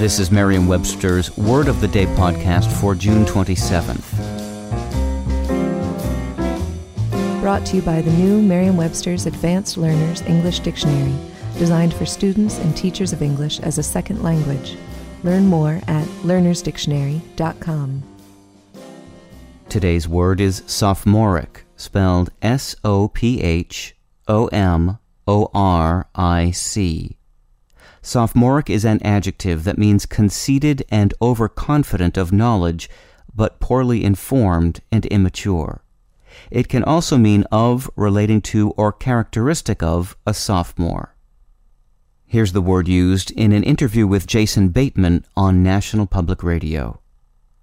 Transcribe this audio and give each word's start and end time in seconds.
This 0.00 0.18
is 0.18 0.30
Merriam 0.30 0.66
Webster's 0.66 1.36
Word 1.36 1.68
of 1.68 1.82
the 1.82 1.88
Day 1.88 2.06
podcast 2.06 2.72
for 2.80 2.94
June 2.94 3.26
27th. 3.26 4.00
Brought 7.42 7.66
to 7.66 7.76
you 7.76 7.82
by 7.82 8.00
the 8.00 8.10
new 8.12 8.40
Merriam 8.40 8.78
Webster's 8.78 9.26
Advanced 9.26 9.76
Learners 9.76 10.22
English 10.22 10.60
Dictionary, 10.60 11.14
designed 11.58 11.92
for 11.92 12.06
students 12.06 12.56
and 12.60 12.74
teachers 12.74 13.12
of 13.12 13.20
English 13.20 13.60
as 13.60 13.76
a 13.76 13.82
second 13.82 14.22
language. 14.22 14.78
Learn 15.22 15.44
more 15.44 15.82
at 15.86 16.06
learnersdictionary.com. 16.22 18.02
Today's 19.68 20.08
word 20.08 20.40
is 20.40 20.62
sophomoric, 20.64 21.66
spelled 21.76 22.30
S 22.40 22.74
O 22.84 23.08
P 23.08 23.42
H 23.42 23.94
O 24.26 24.46
M 24.46 24.96
O 25.28 25.50
R 25.52 26.08
I 26.14 26.52
C. 26.52 27.18
Sophomoric 28.02 28.70
is 28.70 28.84
an 28.84 29.02
adjective 29.04 29.64
that 29.64 29.78
means 29.78 30.06
conceited 30.06 30.84
and 30.90 31.12
overconfident 31.20 32.16
of 32.16 32.32
knowledge, 32.32 32.88
but 33.34 33.60
poorly 33.60 34.04
informed 34.04 34.80
and 34.90 35.04
immature. 35.06 35.82
It 36.50 36.68
can 36.68 36.82
also 36.82 37.18
mean 37.18 37.44
of, 37.52 37.90
relating 37.96 38.40
to, 38.42 38.70
or 38.70 38.92
characteristic 38.92 39.82
of 39.82 40.16
a 40.26 40.32
sophomore. 40.32 41.14
Here's 42.26 42.52
the 42.52 42.62
word 42.62 42.88
used 42.88 43.32
in 43.32 43.52
an 43.52 43.64
interview 43.64 44.06
with 44.06 44.26
Jason 44.26 44.68
Bateman 44.68 45.24
on 45.36 45.62
National 45.62 46.06
Public 46.06 46.42
Radio. 46.42 47.00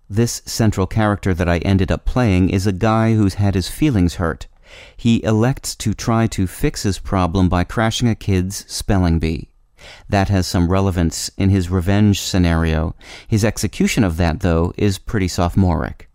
This 0.10 0.42
central 0.46 0.88
character 0.88 1.34
that 1.34 1.50
I 1.50 1.60
ended 1.60 1.92
up 1.92 2.06
playing 2.06 2.50
is 2.50 2.68
a 2.68 2.72
guy 2.72 3.14
who's 3.14 3.36
had 3.36 3.56
his 3.56 3.70
feelings 3.70 4.16
hurt. 4.16 4.48
He 4.96 5.24
elects 5.24 5.76
to 5.78 5.94
try 5.94 6.28
to 6.28 6.48
fix 6.48 6.84
his 6.84 7.00
problem 7.00 7.50
by 7.50 7.64
crashing 7.64 8.08
a 8.08 8.16
kid's 8.16 8.66
spelling 8.72 9.20
bee. 9.20 9.50
That 10.10 10.30
has 10.30 10.48
some 10.48 10.72
relevance 10.72 11.30
in 11.38 11.50
his 11.50 11.70
revenge 11.70 12.22
scenario. 12.22 12.96
His 13.28 13.46
execution 13.46 14.04
of 14.04 14.18
that, 14.18 14.42
though, 14.42 14.74
is 14.78 14.98
pretty 14.98 15.28
sophomoric. 15.28 16.10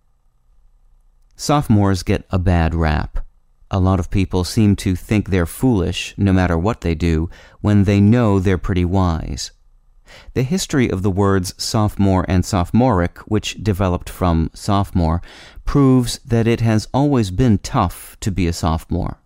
Sophomores 1.37 2.03
get 2.03 2.27
a 2.31 2.39
bad 2.39 2.75
rap. 2.75 3.25
A 3.71 3.81
lot 3.81 3.99
of 3.99 4.11
people 4.11 4.45
seem 4.45 4.77
to 4.77 4.95
think 4.95 5.31
they're 5.31 5.47
foolish, 5.47 6.15
no 6.19 6.33
matter 6.33 6.59
what 6.59 6.83
they 6.83 6.95
do, 6.95 7.31
when 7.61 7.85
they 7.85 8.01
know 8.01 8.39
they're 8.39 8.59
pretty 8.59 8.85
wise. 8.85 9.51
The 10.35 10.43
history 10.43 10.91
of 10.91 11.03
the 11.03 11.11
words 11.11 11.55
sophomore 11.57 12.27
and 12.29 12.45
sophomoric, 12.45 13.19
which 13.21 13.63
developed 13.63 14.11
from 14.11 14.51
sophomore, 14.53 15.23
proves 15.65 16.19
that 16.19 16.47
it 16.47 16.61
has 16.61 16.87
always 16.93 17.31
been 17.31 17.57
tough 17.59 18.19
to 18.21 18.31
be 18.31 18.47
a 18.47 18.53
sophomore. 18.53 19.22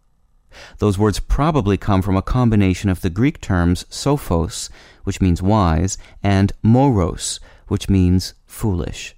Those 0.79 0.99
words 0.99 1.21
probably 1.21 1.77
come 1.77 2.03
from 2.03 2.17
a 2.17 2.23
combination 2.23 2.91
of 2.91 3.01
the 3.01 3.11
Greek 3.11 3.41
terms 3.41 3.85
sophos, 3.91 4.69
which 5.05 5.21
means 5.21 5.43
wise, 5.43 5.99
and 6.23 6.53
moros, 6.63 7.41
which 7.69 7.89
means 7.89 8.35
foolish. 8.47 9.15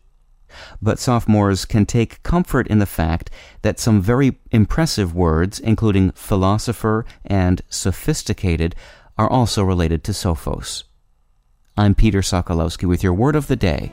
But 0.80 0.98
sophomores 0.98 1.64
can 1.64 1.86
take 1.86 2.22
comfort 2.22 2.66
in 2.68 2.78
the 2.78 2.86
fact 2.86 3.30
that 3.62 3.78
some 3.78 4.00
very 4.00 4.38
impressive 4.50 5.14
words, 5.14 5.60
including 5.60 6.12
philosopher 6.12 7.04
and 7.24 7.62
sophisticated, 7.68 8.74
are 9.16 9.30
also 9.30 9.62
related 9.62 10.04
to 10.04 10.12
sophos. 10.12 10.84
I'm 11.76 11.94
Peter 11.94 12.20
Sokolowski 12.20 12.88
with 12.88 13.02
your 13.02 13.14
word 13.14 13.36
of 13.36 13.46
the 13.46 13.56
day. 13.56 13.92